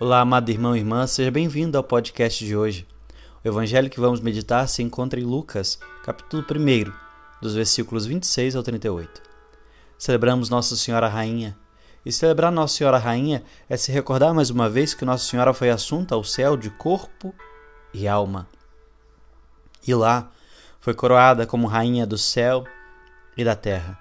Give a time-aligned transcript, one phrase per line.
[0.00, 2.84] Olá, amado irmão e irmã, seja bem-vindo ao podcast de hoje.
[3.44, 6.92] O evangelho que vamos meditar se encontra em Lucas, capítulo 1,
[7.40, 9.22] dos versículos 26 ao 38.
[9.96, 11.56] Celebramos Nossa Senhora Rainha.
[12.04, 15.70] E celebrar Nossa Senhora Rainha é se recordar mais uma vez que Nossa Senhora foi
[15.70, 17.32] assunta ao céu de corpo
[17.94, 18.48] e alma.
[19.86, 20.28] E lá
[20.80, 22.64] foi coroada como Rainha do céu
[23.36, 23.96] e da terra.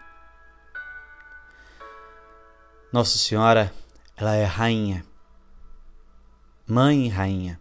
[2.91, 3.71] Nossa Senhora,
[4.17, 5.05] ela é Rainha
[6.65, 7.59] Mãe e Rainha.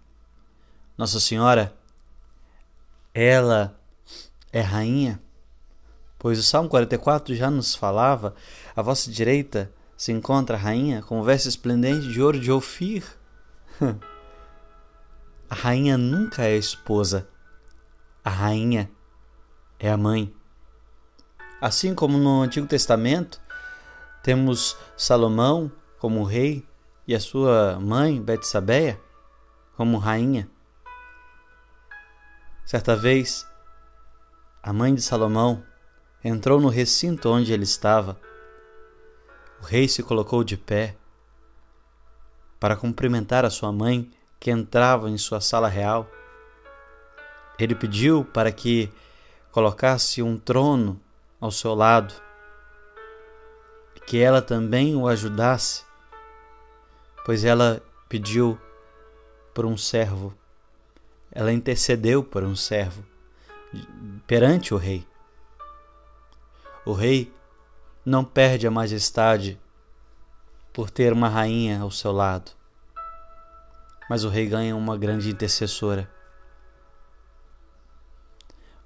[0.97, 1.75] Nossa Senhora,
[3.13, 3.77] ela
[4.53, 5.21] é Rainha,
[6.19, 8.35] pois o Salmo 44 já nos falava:
[8.77, 13.05] à vossa direita se encontra a Rainha com veste esplendente de ouro de Ofir.
[15.51, 17.29] a Rainha nunca é a esposa,
[18.25, 18.89] a Rainha
[19.81, 20.33] é a mãe.
[21.61, 23.41] Assim como no Antigo Testamento
[24.23, 26.65] temos Salomão como rei
[27.07, 29.01] e a sua mãe, Betsabeia,
[29.77, 30.49] como rainha.
[32.65, 33.47] Certa vez,
[34.63, 35.63] a mãe de Salomão
[36.23, 38.19] entrou no recinto onde ele estava.
[39.61, 40.97] O rei se colocou de pé
[42.61, 46.09] para cumprimentar a sua mãe que entrava em sua sala real.
[47.59, 48.93] Ele pediu para que
[49.51, 51.01] colocasse um trono
[51.41, 52.15] ao seu lado,
[54.07, 55.85] que ela também o ajudasse
[57.25, 58.59] pois ela pediu
[59.55, 60.35] por um servo,
[61.31, 63.05] ela intercedeu por um servo
[64.27, 65.07] perante o rei.
[66.85, 67.33] O rei
[68.05, 69.59] não perde a majestade
[70.73, 72.51] por ter uma rainha ao seu lado,
[74.11, 76.11] mas o rei ganha uma grande intercessora.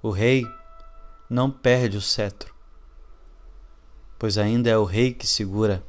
[0.01, 0.45] O rei
[1.29, 2.53] não perde o cetro,
[4.19, 5.83] pois ainda é o rei que segura.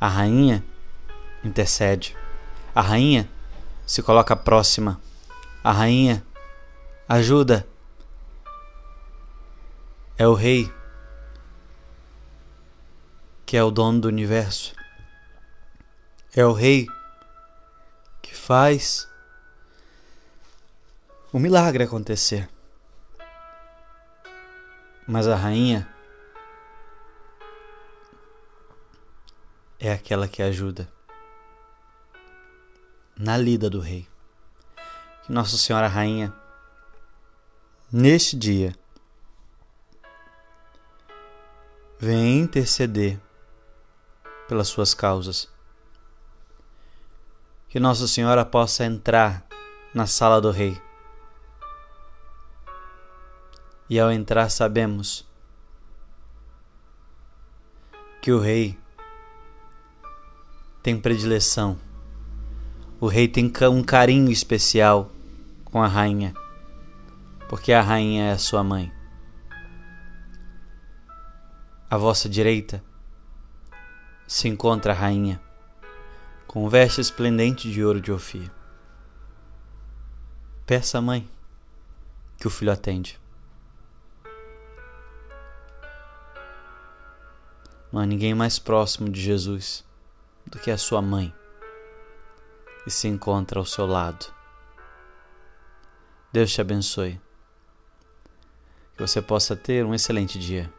[0.00, 0.64] A rainha
[1.46, 2.16] intercede.
[2.74, 3.28] A rainha
[3.86, 5.00] se coloca próxima.
[5.62, 6.24] A rainha
[7.08, 7.66] ajuda.
[10.18, 10.72] É o rei
[13.44, 14.74] que é o dono do universo.
[16.34, 16.86] É o rei
[18.20, 19.08] que faz
[21.32, 22.48] o milagre acontecer.
[25.06, 25.88] Mas a rainha
[29.78, 30.95] é aquela que ajuda
[33.26, 34.06] na lida do rei.
[35.24, 36.32] Que Nossa Senhora Rainha,
[37.92, 38.72] neste dia,
[41.98, 43.20] venha interceder
[44.46, 45.48] pelas suas causas.
[47.68, 49.44] Que Nossa Senhora possa entrar
[49.92, 50.80] na sala do rei.
[53.90, 55.28] E ao entrar, sabemos
[58.22, 58.78] que o rei
[60.80, 61.85] tem predileção
[62.98, 65.10] o rei tem um carinho especial
[65.64, 66.34] com a rainha,
[67.48, 68.90] porque a rainha é sua mãe.
[71.90, 72.82] À vossa direita
[74.26, 75.40] se encontra a rainha,
[76.46, 78.50] com veste esplendente de ouro de Ofir.
[80.64, 81.28] Peça à mãe
[82.38, 83.20] que o filho atende.
[87.92, 89.84] Não há ninguém mais próximo de Jesus
[90.46, 91.32] do que a sua mãe
[92.86, 94.26] e se encontra ao seu lado.
[96.32, 97.20] Deus te abençoe.
[98.94, 100.72] Que você possa ter um excelente dia.